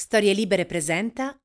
[0.00, 1.38] Storie Libere presenta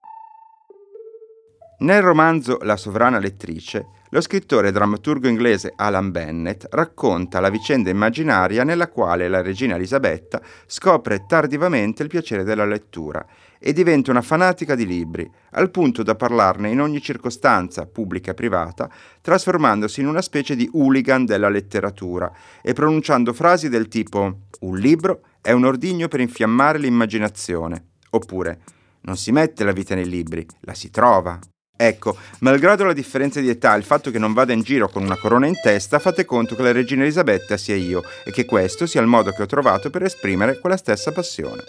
[1.80, 7.90] Nel romanzo La sovrana lettrice, lo scrittore e drammaturgo inglese Alan Bennett racconta la vicenda
[7.90, 13.26] immaginaria nella quale la regina Elisabetta scopre tardivamente il piacere della lettura
[13.60, 18.36] e diventa una fanatica di libri, al punto da parlarne in ogni circostanza, pubblica e
[18.36, 22.32] privata, trasformandosi in una specie di hooligan della letteratura
[22.62, 28.60] e pronunciando frasi del tipo un libro è un ordigno per infiammare l'immaginazione Oppure,
[29.02, 31.38] non si mette la vita nei libri, la si trova.
[31.78, 35.04] Ecco, malgrado la differenza di età e il fatto che non vada in giro con
[35.04, 38.86] una corona in testa, fate conto che la regina Elisabetta sia io e che questo
[38.86, 41.64] sia il modo che ho trovato per esprimere quella stessa passione.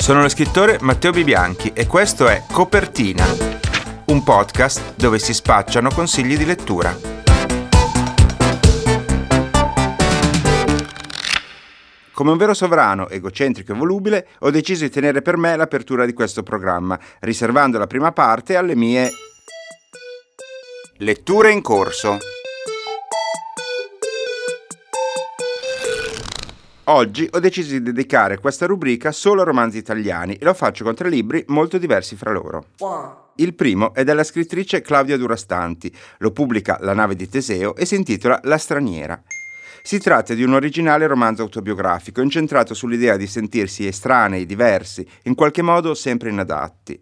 [0.00, 3.24] Sono lo scrittore Matteo Bibianchi e questo è Copertina,
[4.06, 7.17] un podcast dove si spacciano consigli di lettura.
[12.18, 16.12] Come un vero sovrano, egocentrico e volubile, ho deciso di tenere per me l'apertura di
[16.12, 19.08] questo programma, riservando la prima parte alle mie
[20.96, 22.18] letture in corso.
[26.86, 30.96] Oggi ho deciso di dedicare questa rubrica solo a romanzi italiani e lo faccio con
[30.96, 32.64] tre libri molto diversi fra loro.
[33.36, 37.94] Il primo è della scrittrice Claudia Durastanti, lo pubblica La nave di Teseo e si
[37.94, 39.22] intitola La straniera.
[39.82, 45.62] Si tratta di un originale romanzo autobiografico incentrato sull'idea di sentirsi estranei, diversi, in qualche
[45.62, 47.00] modo sempre inadatti.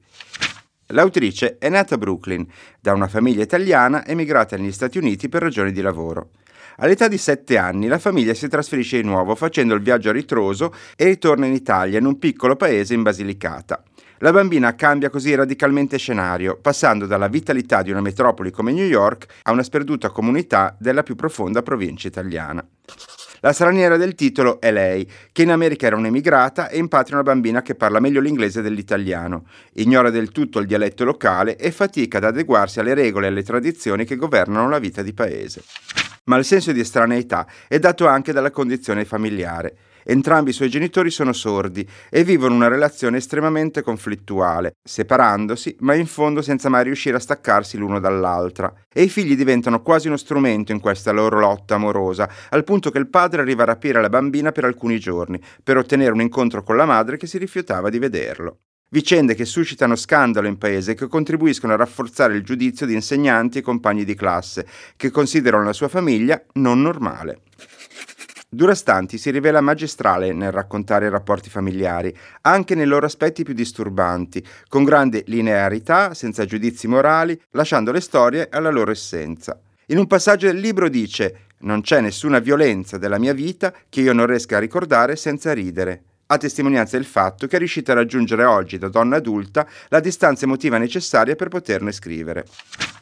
[0.90, 2.46] L'autrice è nata a Brooklyn,
[2.80, 6.30] da una famiglia italiana emigrata negli Stati Uniti per ragioni di lavoro.
[6.76, 10.72] All'età di sette anni la famiglia si trasferisce di nuovo facendo il viaggio a ritroso
[10.94, 13.82] e ritorna in Italia, in un piccolo paese in Basilicata.
[14.20, 19.26] La bambina cambia così radicalmente scenario, passando dalla vitalità di una metropoli come New York
[19.42, 22.66] a una sperduta comunità della più profonda provincia italiana.
[23.40, 27.24] La straniera del titolo è lei, che in America era un'emigrata e in patria una
[27.24, 32.24] bambina che parla meglio l'inglese dell'italiano, ignora del tutto il dialetto locale e fatica ad
[32.24, 35.62] adeguarsi alle regole e alle tradizioni che governano la vita di paese.
[36.24, 39.76] Ma il senso di estraneità è dato anche dalla condizione familiare.
[40.08, 46.06] Entrambi i suoi genitori sono sordi e vivono una relazione estremamente conflittuale, separandosi, ma in
[46.06, 48.72] fondo senza mai riuscire a staccarsi l'uno dall'altra.
[48.92, 52.98] E i figli diventano quasi uno strumento in questa loro lotta amorosa, al punto che
[52.98, 56.76] il padre arriva a rapire la bambina per alcuni giorni, per ottenere un incontro con
[56.76, 58.58] la madre che si rifiutava di vederlo.
[58.88, 63.58] Vicende che suscitano scandalo in paese e che contribuiscono a rafforzare il giudizio di insegnanti
[63.58, 67.40] e compagni di classe, che considerano la sua famiglia non normale.
[68.48, 74.44] Durastanti si rivela magistrale nel raccontare i rapporti familiari, anche nei loro aspetti più disturbanti,
[74.68, 79.60] con grande linearità, senza giudizi morali, lasciando le storie alla loro essenza.
[79.86, 84.12] In un passaggio del libro dice Non c'è nessuna violenza della mia vita che io
[84.12, 88.44] non riesca a ricordare senza ridere a testimonianza del fatto che è riuscita a raggiungere
[88.44, 92.46] oggi, da donna adulta, la distanza emotiva necessaria per poterne scrivere.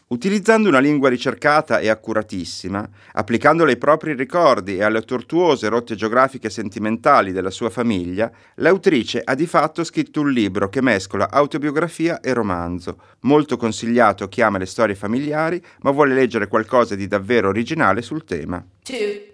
[0.07, 6.49] Utilizzando una lingua ricercata e accuratissima, applicandola ai propri ricordi e alle tortuose rotte geografiche
[6.49, 12.21] e sentimentali della sua famiglia, l'autrice ha di fatto scritto un libro che mescola autobiografia
[12.21, 17.07] e romanzo, molto consigliato a chi ama le storie familiari ma vuole leggere qualcosa di
[17.07, 18.63] davvero originale sul tema.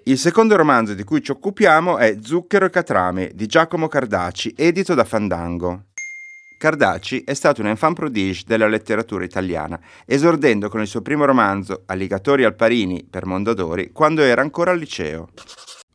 [0.05, 4.95] Il secondo romanzo di cui ci occupiamo è Zucchero e Catrame di Giacomo Cardaci, edito
[4.95, 5.87] da Fandango.
[6.61, 11.85] Cardaci è stato un enfant prodige della letteratura italiana, esordendo con il suo primo romanzo
[11.87, 15.31] Alligatori al Parini per Mondadori quando era ancora al liceo.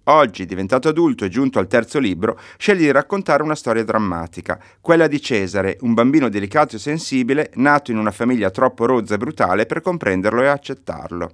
[0.05, 5.05] Oggi, diventato adulto e giunto al terzo libro, sceglie di raccontare una storia drammatica, quella
[5.05, 9.67] di Cesare, un bambino delicato e sensibile, nato in una famiglia troppo rozza e brutale
[9.67, 11.29] per comprenderlo e accettarlo.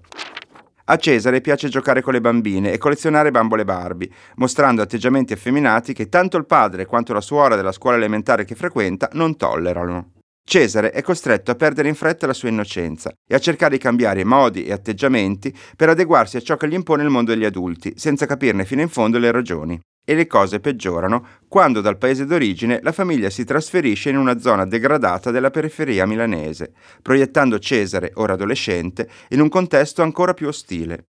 [0.92, 6.10] A Cesare piace giocare con le bambine e collezionare bambole Barbie, mostrando atteggiamenti effeminati che
[6.10, 10.12] tanto il padre quanto la suora della scuola elementare che frequenta non tollerano.
[10.44, 14.26] Cesare è costretto a perdere in fretta la sua innocenza e a cercare di cambiare
[14.26, 18.26] modi e atteggiamenti per adeguarsi a ciò che gli impone il mondo degli adulti, senza
[18.26, 19.80] capirne fino in fondo le ragioni.
[20.04, 24.66] E le cose peggiorano quando dal paese d'origine la famiglia si trasferisce in una zona
[24.66, 31.06] degradata della periferia milanese, proiettando Cesare, ora adolescente, in un contesto ancora più ostile.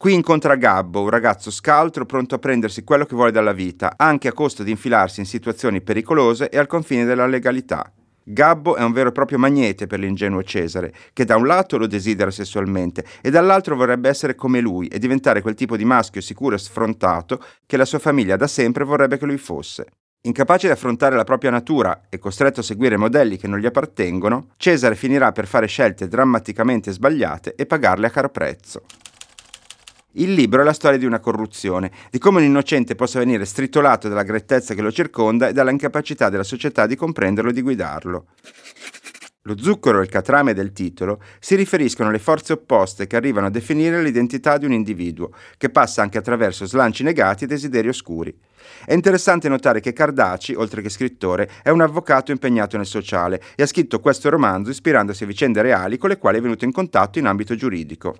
[0.00, 4.28] Qui incontra Gabbo, un ragazzo scaltro pronto a prendersi quello che vuole dalla vita, anche
[4.28, 7.92] a costo di infilarsi in situazioni pericolose e al confine della legalità.
[8.32, 11.88] Gabbo è un vero e proprio magnete per l'ingenuo Cesare, che da un lato lo
[11.88, 16.54] desidera sessualmente e dall'altro vorrebbe essere come lui e diventare quel tipo di maschio sicuro
[16.54, 19.86] e sfrontato che la sua famiglia da sempre vorrebbe che lui fosse.
[20.22, 24.50] Incapace di affrontare la propria natura e costretto a seguire modelli che non gli appartengono,
[24.56, 28.82] Cesare finirà per fare scelte drammaticamente sbagliate e pagarle a caro prezzo.
[30.14, 34.08] Il libro è la storia di una corruzione, di come un innocente possa venire stritolato
[34.08, 38.26] dalla grettezza che lo circonda e dalla incapacità della società di comprenderlo e di guidarlo.
[39.44, 43.50] Lo zucchero e il catrame del titolo si riferiscono alle forze opposte che arrivano a
[43.50, 48.36] definire l'identità di un individuo, che passa anche attraverso slanci negati e desideri oscuri.
[48.84, 53.62] È interessante notare che Cardaci, oltre che scrittore, è un avvocato impegnato nel sociale e
[53.62, 57.20] ha scritto questo romanzo ispirandosi a vicende reali con le quali è venuto in contatto
[57.20, 58.16] in ambito giuridico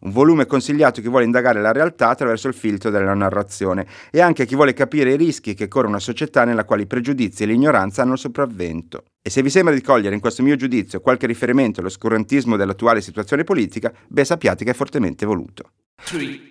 [0.00, 4.20] un volume consigliato a chi vuole indagare la realtà attraverso il filtro della narrazione e
[4.20, 7.42] anche a chi vuole capire i rischi che corre una società nella quale i pregiudizi
[7.42, 9.04] e l'ignoranza hanno sopravvento.
[9.22, 13.44] E se vi sembra di cogliere in questo mio giudizio qualche riferimento all'oscurantismo dell'attuale situazione
[13.44, 15.70] politica, beh sappiate che è fortemente voluto.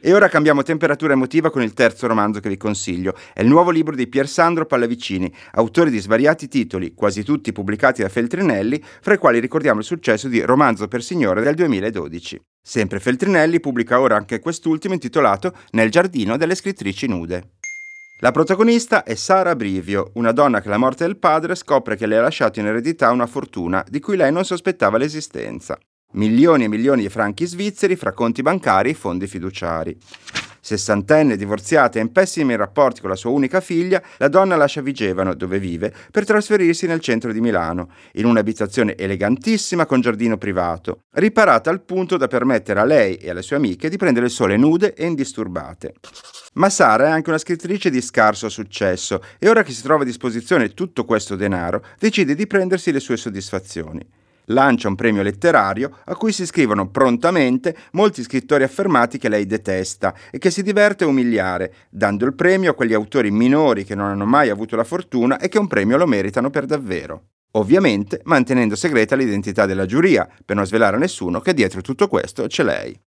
[0.01, 3.15] E ora cambiamo temperatura emotiva con il terzo romanzo che vi consiglio.
[3.33, 8.01] È il nuovo libro di Pier Sandro Pallavicini, autore di svariati titoli, quasi tutti pubblicati
[8.01, 12.39] da Feltrinelli, fra i quali ricordiamo il successo di Romanzo per Signore del 2012.
[12.69, 17.51] Sempre Feltrinelli pubblica ora anche quest'ultimo intitolato Nel giardino delle scrittrici nude.
[18.19, 22.17] La protagonista è Sara Brivio, una donna che alla morte del padre scopre che le
[22.17, 25.79] ha lasciato in eredità una fortuna di cui lei non sospettava l'esistenza.
[26.15, 29.97] Milioni e milioni di franchi svizzeri fra conti bancari e fondi fiduciari.
[30.59, 35.33] Sessantenne, divorziata e in pessimi rapporti con la sua unica figlia, la donna lascia Vigevano,
[35.33, 41.69] dove vive, per trasferirsi nel centro di Milano, in un'abitazione elegantissima con giardino privato, riparata
[41.69, 44.93] al punto da permettere a lei e alle sue amiche di prendere il sole nude
[44.93, 45.93] e indisturbate.
[46.53, 50.05] Ma Sara è anche una scrittrice di scarso successo e ora che si trova a
[50.05, 56.15] disposizione tutto questo denaro, decide di prendersi le sue soddisfazioni lancia un premio letterario a
[56.15, 61.07] cui si iscrivono prontamente molti scrittori affermati che lei detesta e che si diverte a
[61.07, 65.39] umiliare, dando il premio a quegli autori minori che non hanno mai avuto la fortuna
[65.39, 67.23] e che un premio lo meritano per davvero.
[67.51, 72.45] Ovviamente mantenendo segreta l'identità della giuria, per non svelare a nessuno che dietro tutto questo
[72.47, 72.99] c'è lei.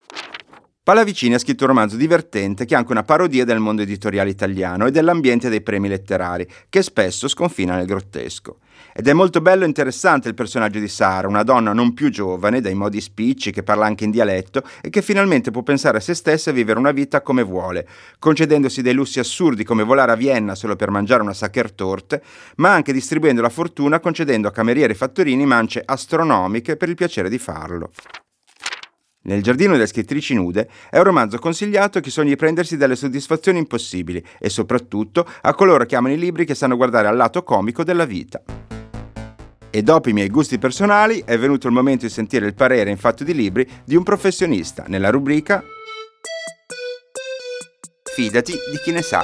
[0.82, 4.88] Pallavicini ha scritto un romanzo divertente che è anche una parodia del mondo editoriale italiano
[4.88, 8.58] e dell'ambiente dei premi letterari, che spesso sconfina nel grottesco.
[8.94, 12.60] Ed è molto bello e interessante il personaggio di Sara, una donna non più giovane,
[12.60, 16.14] dai modi spicci, che parla anche in dialetto e che finalmente può pensare a se
[16.14, 17.88] stessa e vivere una vita come vuole,
[18.18, 22.22] concedendosi dei lussi assurdi come volare a Vienna solo per mangiare una Sackertorte,
[22.58, 27.30] ma anche distribuendo la fortuna concedendo a camerieri e fattorini mance astronomiche per il piacere
[27.30, 27.92] di farlo.
[29.22, 32.96] Nel giardino delle scrittrici nude è un romanzo consigliato a chi sogna di prendersi delle
[32.96, 37.44] soddisfazioni impossibili e soprattutto a coloro che amano i libri che sanno guardare al lato
[37.44, 38.42] comico della vita.
[39.72, 42.98] E dopo i miei gusti personali è venuto il momento di sentire il parere in
[42.98, 45.64] fatto di libri di un professionista nella rubrica
[48.16, 49.24] Fidati di chi ne sa.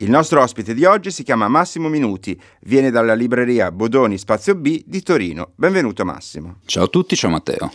[0.00, 4.82] Il nostro ospite di oggi si chiama Massimo Minuti, viene dalla libreria Bodoni Spazio B
[4.84, 5.52] di Torino.
[5.54, 6.58] Benvenuto Massimo.
[6.66, 7.70] Ciao a tutti, ciao Matteo.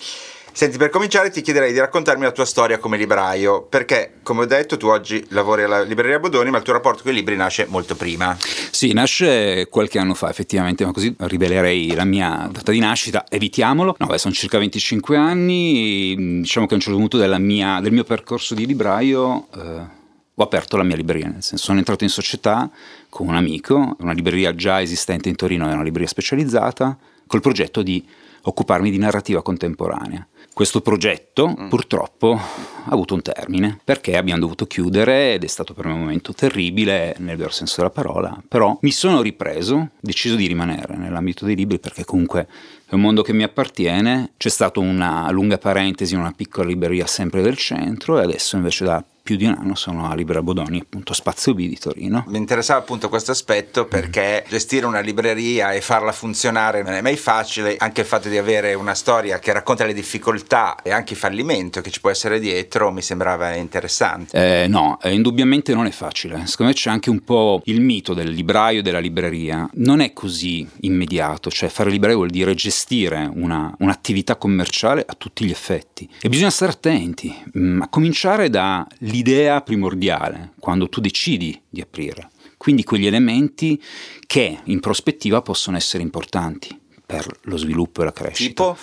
[0.56, 4.46] Senti, per cominciare ti chiederei di raccontarmi la tua storia come libraio, perché come ho
[4.46, 7.66] detto tu oggi lavori alla libreria Bodoni, ma il tuo rapporto con i libri nasce
[7.68, 8.38] molto prima.
[8.70, 13.96] Sì, nasce qualche anno fa effettivamente, ma così rivelerei la mia data di nascita, evitiamolo.
[13.98, 18.04] No, beh, sono circa 25 anni, diciamo che a un certo punto mia, del mio
[18.04, 19.48] percorso di libraio...
[19.56, 20.02] Eh,
[20.36, 22.68] ho aperto la mia libreria, nel senso sono entrato in società
[23.08, 26.98] con un amico, una libreria già esistente in Torino, è una libreria specializzata,
[27.28, 28.04] col progetto di
[28.42, 30.28] occuparmi di narrativa contemporanea.
[30.54, 31.68] Questo progetto mm.
[31.68, 36.00] purtroppo ha avuto un termine perché abbiamo dovuto chiudere ed è stato per me un
[36.00, 41.45] momento terribile nel vero senso della parola, però mi sono ripreso, deciso di rimanere nell'ambito
[41.45, 42.48] dei libri perché comunque
[42.86, 47.07] è un mondo che mi appartiene, c'è stata una lunga parentesi in una piccola libreria
[47.07, 50.81] sempre del centro e adesso invece da più di un anno sono a Libera Bodoni,
[50.81, 52.25] appunto Spazio B di Torino.
[52.27, 54.49] Mi interessava appunto questo aspetto perché mm.
[54.49, 58.73] gestire una libreria e farla funzionare non è mai facile, anche il fatto di avere
[58.73, 62.92] una storia che racconta le difficoltà e anche il fallimento che ci può essere dietro
[62.92, 64.63] mi sembrava interessante.
[64.63, 66.45] Eh, no, eh, indubbiamente non è facile.
[66.45, 69.69] Secondo me c'è anche un po' il mito del libraio e della libreria.
[69.75, 75.45] Non è così immediato, cioè fare libraio vuol dire gestire una, un'attività commerciale a tutti
[75.45, 81.62] gli effetti e bisogna stare attenti, mm, a cominciare da l'idea primordiale quando tu decidi
[81.70, 82.32] di aprire.
[82.58, 83.80] Quindi quegli elementi
[84.26, 88.74] che in prospettiva possono essere importanti per lo sviluppo e la crescita.
[88.74, 88.78] Tipo?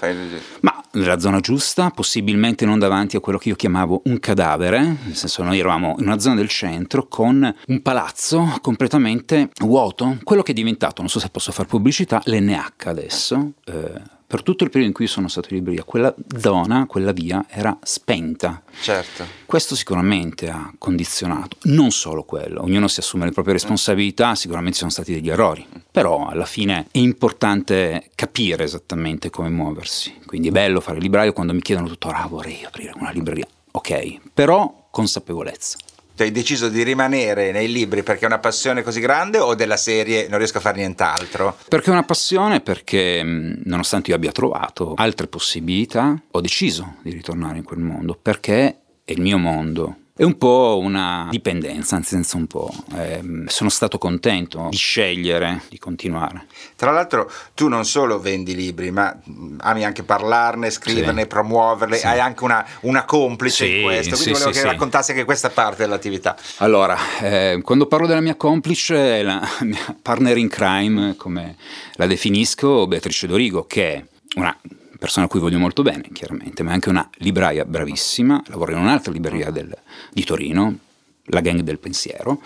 [0.61, 5.17] Ma nella zona giusta, possibilmente non davanti a quello che io chiamavo un cadavere, nel
[5.17, 10.53] senso noi eravamo in una zona del centro con un palazzo completamente vuoto, quello che
[10.53, 13.53] è diventato, non so se posso fare pubblicità, l'NH adesso.
[13.65, 17.47] Eh, per tutto il periodo in cui sono stato in libreria, quella zona, quella via
[17.49, 18.63] era spenta.
[18.81, 19.27] Certo.
[19.45, 24.79] Questo sicuramente ha condizionato, non solo quello, ognuno si assume le proprie responsabilità, sicuramente ci
[24.79, 30.53] sono stati degli errori, però alla fine è importante capire esattamente come muoversi, quindi è
[30.53, 34.87] bello fare il libraio quando mi chiedono tuttora, ah, vorrei aprire una libreria, ok, però
[34.93, 35.77] consapevolezza
[36.25, 40.29] hai deciso di rimanere nei libri perché è una passione così grande o della serie
[40.29, 41.57] non riesco a fare nient'altro?
[41.69, 47.59] Perché è una passione, perché nonostante io abbia trovato altre possibilità, ho deciso di ritornare
[47.59, 52.37] in quel mondo, perché è il mio mondo, è un po' una dipendenza, anzi senza
[52.37, 52.71] un po'.
[52.95, 56.45] Eh, sono stato contento di scegliere di continuare.
[56.77, 59.19] Tra l'altro tu non solo vendi libri, ma
[59.61, 61.27] ami anche parlarne, scriverne, sì.
[61.27, 62.07] promuoverle, sì.
[62.07, 65.85] hai anche una, una complice sì, in questo, quindi volevo che raccontassi anche questa parte
[65.85, 66.37] dell'attività.
[66.59, 71.57] Allora, eh, quando parlo della mia complice, la mia partner in crime, come
[71.95, 74.55] la definisco, Beatrice Dorigo, che è una
[75.01, 78.79] persona a cui voglio molto bene, chiaramente, ma è anche una libraia bravissima, lavora in
[78.79, 79.75] un'altra libreria del,
[80.13, 80.79] di Torino,
[81.25, 82.43] la Gang del Pensiero.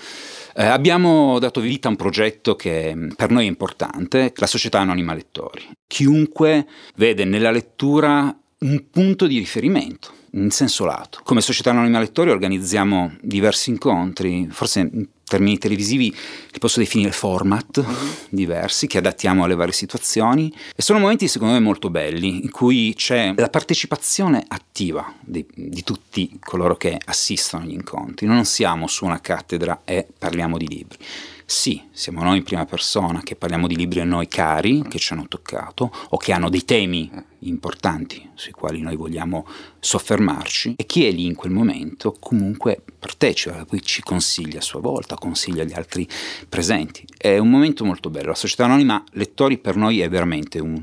[0.54, 5.14] Eh, abbiamo dato vita a un progetto che per noi è importante, la Società Anonima
[5.14, 5.68] Lettori.
[5.86, 11.20] Chiunque vede nella lettura un punto di riferimento in senso lato.
[11.24, 17.76] Come Società Anonima Lettori organizziamo diversi incontri, forse in termini televisivi li posso definire format
[17.76, 18.08] uh-huh.
[18.28, 22.94] diversi che adattiamo alle varie situazioni e sono momenti secondo me molto belli in cui
[22.94, 28.26] c'è la partecipazione attiva di, di tutti coloro che assistono agli incontri.
[28.26, 30.98] Non siamo su una cattedra e parliamo di libri
[31.46, 35.12] sì, siamo noi in prima persona che parliamo di libri a noi cari, che ci
[35.12, 37.10] hanno toccato, o che hanno dei temi
[37.40, 39.46] importanti sui quali noi vogliamo
[39.78, 44.80] soffermarci, e chi è lì in quel momento comunque partecipa, poi ci consiglia a sua
[44.80, 46.08] volta, consiglia agli altri
[46.48, 47.04] presenti.
[47.16, 48.28] È un momento molto bello.
[48.28, 50.82] La società anonima lettori per noi è veramente un,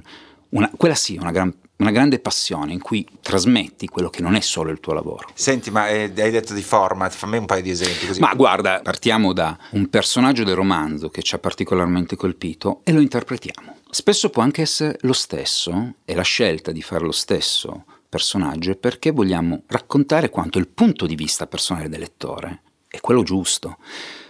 [0.50, 1.52] una, quella sì, una gran
[1.82, 5.30] una grande passione in cui trasmetti quello che non è solo il tuo lavoro.
[5.34, 8.08] Senti, ma eh, hai detto di format, fammi un paio di esempi.
[8.08, 8.20] Così.
[8.20, 13.02] Ma guarda, partiamo da un personaggio del romanzo che ci ha particolarmente colpito e lo
[13.02, 13.78] interpretiamo.
[13.90, 18.76] Spesso può anche essere lo stesso e la scelta di fare lo stesso personaggio è
[18.76, 22.62] perché vogliamo raccontare quanto il punto di vista personale del lettore
[22.92, 23.78] è quello giusto.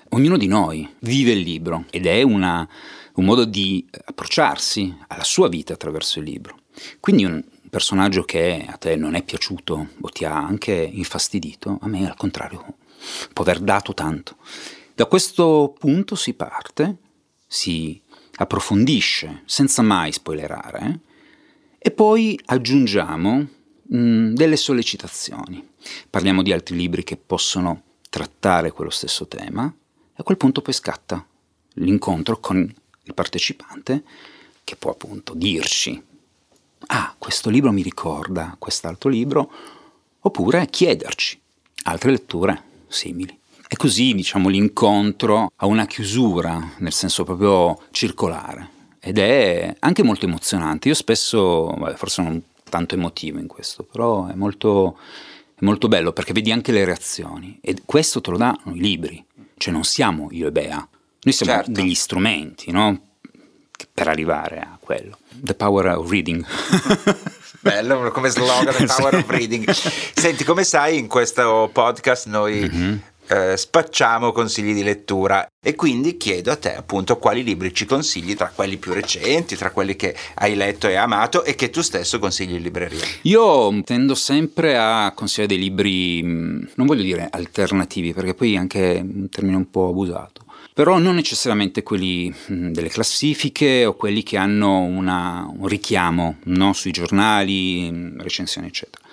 [0.09, 2.67] Ognuno di noi vive il libro ed è una,
[3.15, 6.59] un modo di approcciarsi alla sua vita attraverso il libro.
[6.99, 11.87] Quindi un personaggio che a te non è piaciuto o ti ha anche infastidito, a
[11.87, 12.75] me al contrario
[13.33, 14.37] può aver dato tanto.
[14.93, 16.97] Da questo punto si parte,
[17.47, 17.99] si
[18.35, 20.99] approfondisce senza mai spoilerare
[21.77, 23.47] e poi aggiungiamo
[23.81, 25.67] mh, mm, delle sollecitazioni.
[26.09, 30.73] Parliamo di altri libri che possono trattare quello stesso tema e a quel punto poi
[30.73, 31.25] scatta
[31.75, 32.59] l'incontro con
[33.03, 34.03] il partecipante
[34.63, 36.09] che può appunto dirci
[36.87, 39.51] ah, questo libro mi ricorda quest'altro libro,
[40.19, 41.39] oppure chiederci
[41.83, 43.37] altre letture simili.
[43.67, 48.69] E così, diciamo, l'incontro ha una chiusura, nel senso proprio circolare,
[48.99, 50.89] ed è anche molto emozionante.
[50.89, 54.97] Io spesso, forse non tanto emotivo in questo, però è molto,
[55.55, 59.23] è molto bello perché vedi anche le reazioni e questo te lo danno i libri,
[59.57, 60.87] cioè non siamo io e Bea,
[61.23, 61.71] noi siamo certo.
[61.71, 62.99] degli strumenti, no?
[63.93, 65.17] Per arrivare a quello.
[65.41, 66.45] The power of reading.
[67.61, 69.69] Bello come slogan, The power of reading.
[69.69, 72.97] Senti, come sai, in questo podcast noi mm-hmm.
[73.27, 78.35] eh, spacciamo consigli di lettura e quindi chiedo a te appunto quali libri ci consigli
[78.35, 82.17] tra quelli più recenti, tra quelli che hai letto e amato e che tu stesso
[82.17, 83.05] consigli in libreria.
[83.23, 88.57] Io tendo sempre a consigliare dei libri, mm, non voglio dire alternativi perché poi è
[88.57, 90.40] anche un termine un po' abusato
[90.73, 96.73] però non necessariamente quelli mm, delle classifiche o quelli che hanno una, un richiamo no?
[96.73, 99.03] sui giornali, mm, recensioni, eccetera.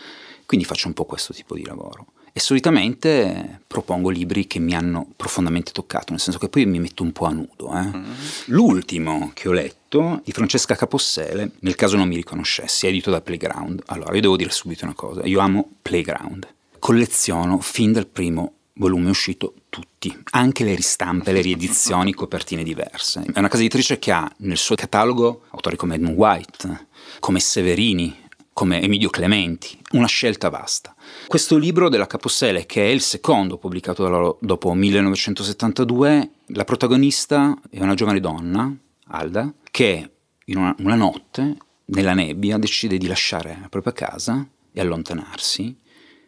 [0.47, 2.07] Quindi faccio un po' questo tipo di lavoro.
[2.33, 7.03] E solitamente propongo libri che mi hanno profondamente toccato, nel senso che poi mi metto
[7.03, 7.73] un po' a nudo.
[7.77, 7.83] Eh.
[7.83, 8.13] Mm-hmm.
[8.47, 13.21] L'ultimo che ho letto, di Francesca Capossele, nel caso non mi riconoscessi, è edito da
[13.21, 13.83] Playground.
[13.87, 16.47] Allora, io devo dire subito una cosa, io amo Playground.
[16.79, 23.25] Colleziono fin dal primo volume uscito tutti, anche le ristampe, le riedizioni, copertine diverse.
[23.33, 26.87] È una casa editrice che ha nel suo catalogo autori come Edmund White,
[27.21, 30.95] come Severini, come Emilio Clementi, una scelta vasta.
[31.27, 37.95] Questo libro della Capossele, che è il secondo pubblicato dopo 1972, la protagonista è una
[37.95, 38.75] giovane donna,
[39.11, 40.11] Alda, che
[40.45, 41.57] in una, una notte,
[41.87, 45.77] nella nebbia, decide di lasciare la propria casa e allontanarsi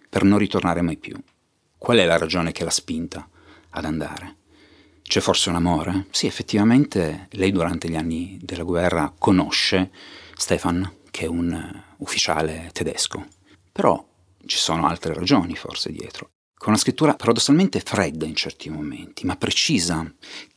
[0.09, 1.17] per non ritornare mai più.
[1.81, 3.27] Qual è la ragione che l'ha spinta
[3.71, 4.37] ad andare?
[5.01, 6.09] C'è forse un amore?
[6.11, 9.91] Sì, effettivamente lei durante gli anni della guerra conosce
[10.37, 13.27] Stefan, che è un ufficiale tedesco.
[13.73, 14.07] Però
[14.45, 16.33] ci sono altre ragioni forse dietro.
[16.55, 20.05] Con una scrittura paradossalmente fredda in certi momenti, ma precisa,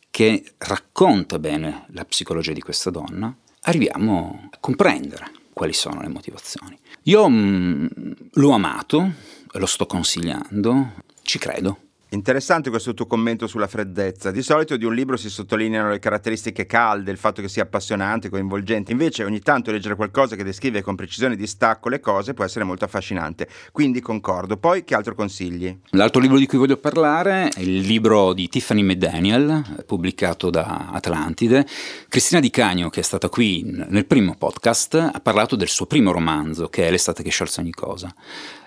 [0.10, 6.78] che racconta bene la psicologia di questa donna, arriviamo a comprendere quali sono le motivazioni.
[7.04, 9.14] Io mh, mm, l'ho amato,
[9.54, 11.78] lo sto consigliando, ci credo.
[12.14, 14.30] Interessante questo tuo commento sulla freddezza.
[14.30, 18.30] Di solito di un libro si sottolineano le caratteristiche calde, il fatto che sia appassionante,
[18.30, 18.92] coinvolgente.
[18.92, 22.66] Invece ogni tanto leggere qualcosa che descrive con precisione di stacco le cose può essere
[22.66, 23.50] molto affascinante.
[23.72, 24.58] Quindi concordo.
[24.58, 25.76] Poi che altro consigli?
[25.90, 31.66] L'altro libro di cui voglio parlare è il libro di Tiffany McDaniel, pubblicato da Atlantide.
[32.08, 36.12] Cristina Di Cagno, che è stata qui nel primo podcast, ha parlato del suo primo
[36.12, 38.14] romanzo, che è L'estate che sciolse ogni cosa.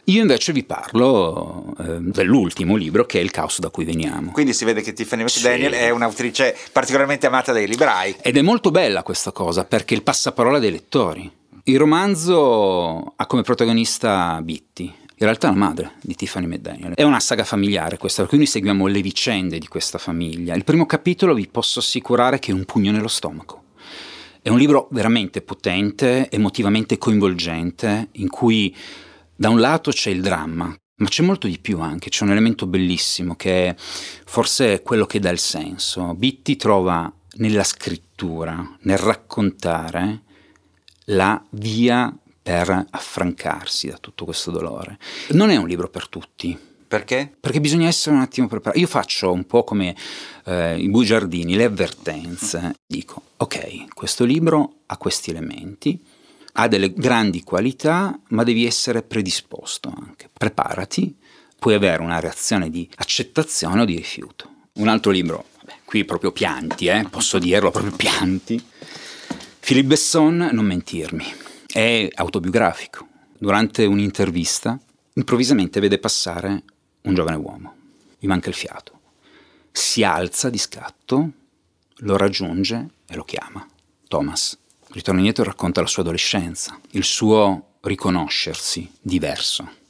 [0.08, 4.30] Io invece vi parlo eh, dell'ultimo libro che è Il caos da cui veniamo.
[4.30, 5.78] Quindi si vede che Tiffany McDaniel sì.
[5.78, 8.14] è un'autrice particolarmente amata dai librai.
[8.22, 11.28] Ed è molto bella questa cosa perché il passaparola dei lettori.
[11.64, 16.94] Il romanzo ha come protagonista Bitty, in realtà la madre di Tiffany McDaniel.
[16.94, 20.54] È una saga familiare questa, per cui noi seguiamo le vicende di questa famiglia.
[20.54, 23.64] Il primo capitolo vi posso assicurare che è un pugno nello stomaco.
[24.40, 28.72] È un libro veramente potente, emotivamente coinvolgente, in cui
[29.36, 32.66] da un lato c'è il dramma, ma c'è molto di più anche, c'è un elemento
[32.66, 36.14] bellissimo che è forse quello che dà il senso.
[36.14, 40.22] Bitti trova nella scrittura, nel raccontare,
[41.10, 44.98] la via per affrancarsi da tutto questo dolore.
[45.30, 46.58] Non è un libro per tutti.
[46.88, 47.36] Perché?
[47.40, 48.80] Perché bisogna essere un attimo preparati.
[48.80, 49.94] Io faccio un po' come
[50.44, 52.76] eh, i bugiardini, le avvertenze.
[52.86, 56.00] Dico, ok, questo libro ha questi elementi,
[56.58, 60.30] ha delle grandi qualità, ma devi essere predisposto anche.
[60.32, 61.14] Preparati,
[61.58, 64.50] puoi avere una reazione di accettazione o di rifiuto.
[64.74, 68.62] Un altro libro, vabbè, qui proprio pianti, eh, posso dirlo, proprio pianti.
[69.60, 71.26] Philippe Besson, Non mentirmi,
[71.66, 73.06] è autobiografico.
[73.38, 74.78] Durante un'intervista,
[75.12, 76.62] improvvisamente vede passare
[77.02, 77.74] un giovane uomo.
[78.18, 79.00] Gli manca il fiato.
[79.72, 81.30] Si alza di scatto,
[81.96, 83.66] lo raggiunge e lo chiama.
[84.08, 84.58] Thomas.
[84.88, 89.84] Ritorno indietro racconta la sua adolescenza, il suo riconoscersi diverso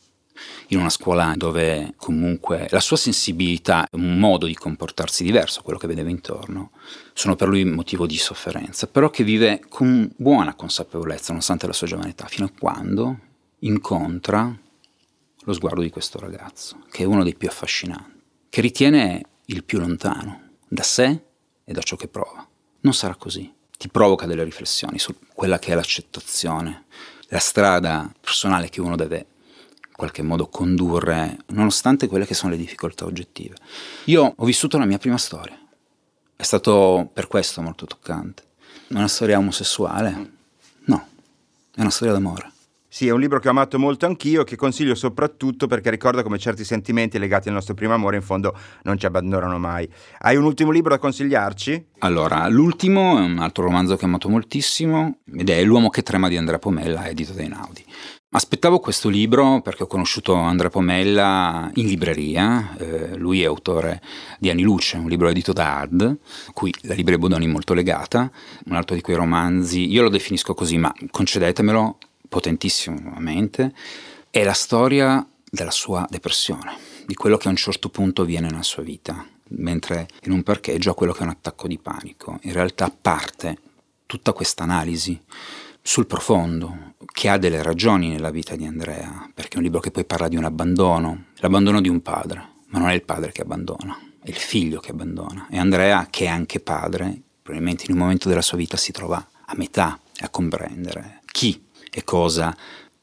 [0.69, 5.87] in una scuola dove comunque la sua sensibilità, un modo di comportarsi diverso, quello che
[5.87, 6.73] vedeva intorno,
[7.13, 11.87] sono per lui motivo di sofferenza, però che vive con buona consapevolezza nonostante la sua
[11.87, 13.19] giovane età, fino a quando
[13.61, 14.54] incontra
[15.39, 19.78] lo sguardo di questo ragazzo, che è uno dei più affascinanti, che ritiene il più
[19.78, 21.23] lontano da sé
[21.65, 22.47] e da ciò che prova.
[22.80, 26.84] Non sarà così ti provoca delle riflessioni su quella che è l'accettazione,
[27.28, 29.26] la strada personale che uno deve
[29.86, 33.56] in qualche modo condurre, nonostante quelle che sono le difficoltà oggettive.
[34.04, 35.58] Io ho vissuto la mia prima storia,
[36.34, 38.45] è stato per questo molto toccante.
[38.89, 40.32] Una storia omosessuale?
[40.84, 41.08] No,
[41.75, 42.52] è una storia d'amore.
[42.97, 46.39] Sì, è un libro che ho amato molto anch'io, che consiglio soprattutto perché ricorda come
[46.39, 49.87] certi sentimenti legati al nostro primo amore in fondo non ci abbandonano mai.
[50.21, 51.89] Hai un ultimo libro da consigliarci?
[51.99, 56.28] Allora, l'ultimo è un altro romanzo che ho amato moltissimo ed è L'uomo che trema
[56.28, 57.85] di Andrea Pomella, edito da Einaudi.
[58.30, 64.00] Aspettavo questo libro perché ho conosciuto Andrea Pomella in libreria, eh, lui è autore
[64.39, 66.17] di Anni Luce, un libro edito da Hard,
[66.54, 68.30] cui la libreria Bodoni è molto legata,
[68.65, 73.75] un altro di quei romanzi, io lo definisco così, ma concedetemelo, potentissimamente,
[74.30, 78.62] è la storia della sua depressione, di quello che a un certo punto avviene nella
[78.62, 82.39] sua vita, mentre in un parcheggio ha quello che è un attacco di panico.
[82.43, 83.58] In realtà parte
[84.06, 85.21] tutta questa analisi
[85.80, 89.93] sul profondo, che ha delle ragioni nella vita di Andrea, perché è un libro che
[89.93, 93.43] poi parla di un abbandono, l'abbandono di un padre, ma non è il padre che
[93.43, 95.47] abbandona, è il figlio che abbandona.
[95.49, 99.25] E Andrea, che è anche padre, probabilmente in un momento della sua vita si trova
[99.47, 101.66] a metà a comprendere chi
[101.97, 102.54] e cosa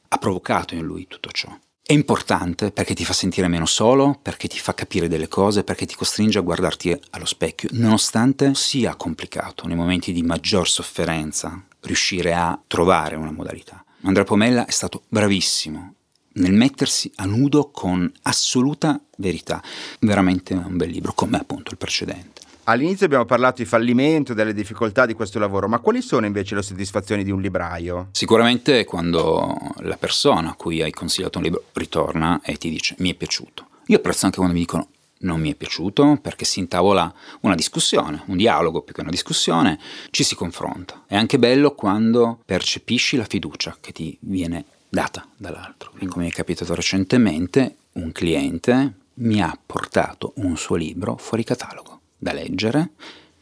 [0.07, 1.49] ha provocato in lui tutto ciò.
[1.81, 5.87] È importante perché ti fa sentire meno solo, perché ti fa capire delle cose, perché
[5.87, 12.35] ti costringe a guardarti allo specchio, nonostante sia complicato nei momenti di maggior sofferenza riuscire
[12.35, 13.83] a trovare una modalità.
[14.03, 15.95] Andrea Pomella è stato bravissimo
[16.33, 19.61] nel mettersi a nudo con assoluta verità.
[19.99, 22.32] Veramente un bel libro, come appunto il precedente.
[22.65, 26.61] All'inizio abbiamo parlato di fallimento, delle difficoltà di questo lavoro, ma quali sono invece le
[26.61, 28.07] soddisfazioni di un libraio?
[28.11, 33.11] Sicuramente quando la persona a cui hai consigliato un libro ritorna e ti dice mi
[33.11, 33.67] è piaciuto.
[33.87, 34.87] Io apprezzo anche quando mi dicono
[35.19, 39.77] non mi è piaciuto perché si intavola una discussione, un dialogo più che una discussione,
[40.09, 41.03] ci si confronta.
[41.05, 45.91] È anche bello quando percepisci la fiducia che ti viene data dall'altro.
[46.07, 51.99] Come mi è capitato recentemente, un cliente mi ha portato un suo libro fuori catalogo
[52.23, 52.91] da leggere,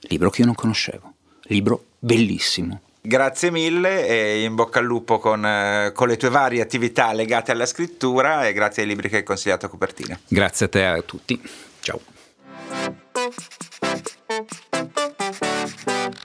[0.02, 1.13] libro che io non conoscevo,
[1.44, 6.62] libro bellissimo, Grazie mille e in bocca al lupo con, eh, con, le tue varie
[6.62, 10.20] attività legate alla scrittura e grazie ai libri che hai consigliato a copertina.
[10.28, 11.41] Grazie a te e a tutti.
[11.80, 12.00] Ciao.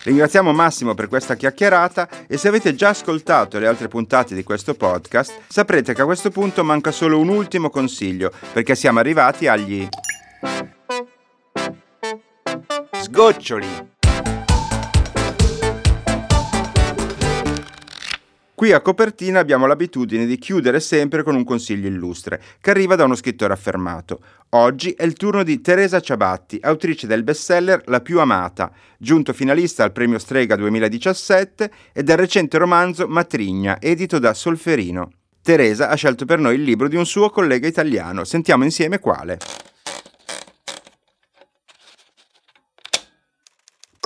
[0.03, 4.75] Ringraziamo Massimo per questa chiacchierata e se avete già ascoltato le altre puntate di questo
[4.75, 9.89] podcast saprete che a questo punto manca solo un ultimo consiglio perché siamo arrivati agli
[13.17, 13.67] sgoccioli.
[18.55, 23.05] Qui a copertina abbiamo l'abitudine di chiudere sempre con un consiglio illustre, che arriva da
[23.05, 24.21] uno scrittore affermato.
[24.51, 29.83] Oggi è il turno di Teresa Ciabatti, autrice del bestseller La più amata, giunto finalista
[29.83, 35.11] al premio Strega 2017 e del recente romanzo Matrigna, edito da Solferino.
[35.41, 38.25] Teresa ha scelto per noi il libro di un suo collega italiano.
[38.25, 39.39] Sentiamo insieme quale.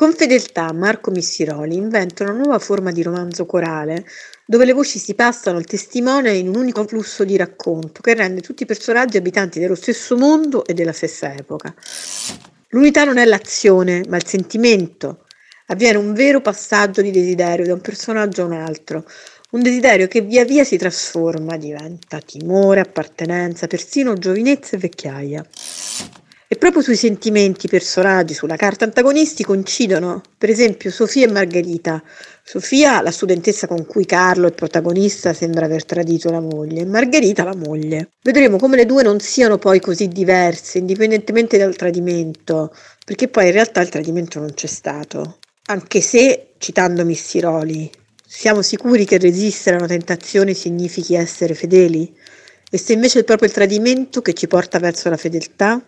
[0.00, 4.06] Con fedeltà Marco Missiroli inventa una nuova forma di romanzo corale
[4.46, 8.40] dove le voci si passano al testimone in un unico flusso di racconto che rende
[8.40, 11.74] tutti i personaggi abitanti dello stesso mondo e della stessa epoca.
[12.68, 15.26] L'unità non è l'azione, ma il sentimento.
[15.66, 19.04] Avviene un vero passaggio di desiderio da un personaggio a un altro,
[19.50, 25.44] un desiderio che via via si trasforma, diventa timore, appartenenza, persino giovinezza e vecchiaia.
[26.52, 32.02] E proprio sui sentimenti, personaggi, sulla carta antagonisti coincidono, per esempio, Sofia e Margherita.
[32.42, 37.44] Sofia, la studentessa con cui Carlo, il protagonista, sembra aver tradito la moglie, e Margherita
[37.44, 38.08] la moglie.
[38.20, 43.52] Vedremo come le due non siano poi così diverse, indipendentemente dal tradimento, perché poi in
[43.52, 45.38] realtà il tradimento non c'è stato.
[45.66, 47.88] Anche se, citando Missiroli,
[48.26, 52.12] siamo sicuri che resistere a una tentazione significhi essere fedeli?
[52.68, 55.80] E se invece è proprio il tradimento che ci porta verso la fedeltà?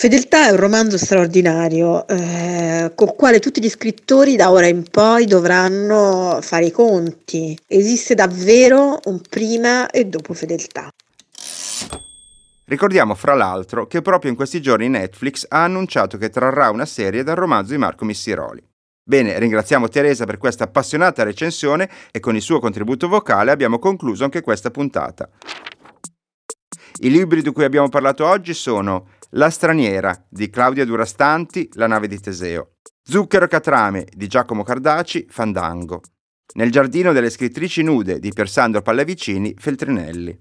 [0.00, 5.26] Fedeltà è un romanzo straordinario eh, col quale tutti gli scrittori da ora in poi
[5.26, 7.54] dovranno fare i conti.
[7.66, 10.88] Esiste davvero un prima e dopo fedeltà.
[12.64, 17.22] Ricordiamo fra l'altro che proprio in questi giorni Netflix ha annunciato che trarrà una serie
[17.22, 18.62] dal romanzo di Marco Missiroli.
[19.02, 24.24] Bene, ringraziamo Teresa per questa appassionata recensione e con il suo contributo vocale abbiamo concluso
[24.24, 25.28] anche questa puntata.
[27.02, 32.08] I libri di cui abbiamo parlato oggi sono La straniera di Claudia Durastanti, La nave
[32.08, 36.00] di Teseo, Zucchero Catrame di Giacomo Cardaci, Fandango,
[36.54, 40.36] Nel giardino delle scrittrici nude di Persandro Pallavicini, Feltrinelli.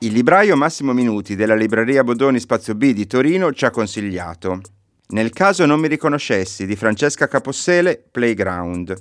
[0.00, 4.60] Il libraio Massimo Minuti della libreria Bodoni Spazio B di Torino ci ha consigliato
[5.08, 8.94] Nel caso non mi riconoscessi di Francesca Capossele, Playground.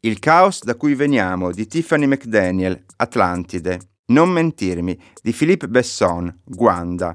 [0.00, 3.80] Il caos da cui veniamo di Tiffany McDaniel, Atlantide.
[4.06, 7.14] Non mentirmi di Philippe Besson, Guanda.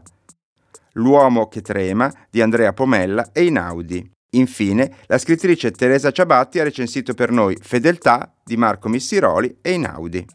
[0.93, 4.11] L'uomo che trema di Andrea Pomella e Inaudi.
[4.31, 10.25] Infine, la scrittrice Teresa Ciabatti ha recensito per noi Fedeltà di Marco Missiroli e Inaudi.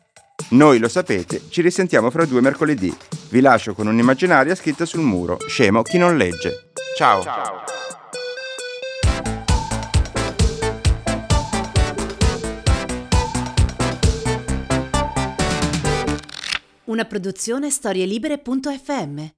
[0.51, 2.94] Noi lo sapete, ci risentiamo fra due mercoledì.
[3.31, 5.38] Vi lascio con un'immaginaria scritta sul muro.
[5.47, 6.71] Scemo chi non legge.
[6.97, 7.23] Ciao.
[7.23, 7.64] Ciao.
[16.85, 19.38] Una produzione storielibere.fm